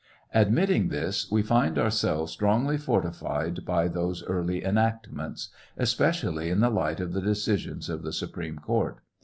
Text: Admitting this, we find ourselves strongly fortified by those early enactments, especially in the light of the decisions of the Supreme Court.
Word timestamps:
Admitting 0.33 0.87
this, 0.87 1.29
we 1.29 1.43
find 1.43 1.77
ourselves 1.77 2.31
strongly 2.31 2.75
fortified 2.75 3.63
by 3.65 3.87
those 3.87 4.23
early 4.25 4.63
enactments, 4.65 5.49
especially 5.77 6.49
in 6.49 6.59
the 6.59 6.71
light 6.71 6.99
of 6.99 7.13
the 7.13 7.21
decisions 7.21 7.87
of 7.87 8.01
the 8.01 8.11
Supreme 8.11 8.57
Court. 8.57 8.97